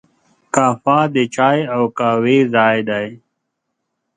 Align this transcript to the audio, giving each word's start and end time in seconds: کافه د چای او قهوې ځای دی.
کافه 0.55 0.99
د 1.15 1.17
چای 1.35 1.59
او 1.75 1.83
قهوې 1.97 2.39
ځای 2.53 2.77
دی. 2.89 3.07